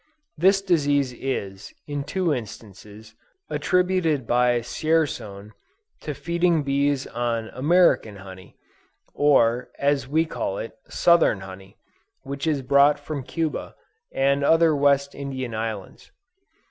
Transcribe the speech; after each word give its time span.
This 0.35 0.63
disease 0.63 1.13
is, 1.13 1.75
in 1.85 2.03
two 2.03 2.33
instances, 2.33 3.13
attributed 3.51 4.25
by 4.25 4.61
Dzierzon, 4.61 5.51
to 5.99 6.15
feeding 6.15 6.63
bees 6.63 7.05
on 7.05 7.49
"American 7.49 8.15
Honey," 8.15 8.57
or, 9.13 9.69
as 9.77 10.07
we 10.07 10.25
call 10.25 10.57
it, 10.57 10.73
Southern 10.87 11.41
Honey, 11.41 11.77
which 12.23 12.47
is 12.47 12.63
brought 12.63 12.99
from 12.99 13.21
Cuba, 13.21 13.75
and 14.11 14.43
other 14.43 14.75
West 14.75 15.13
India 15.13 15.55
Islands. 15.55 16.11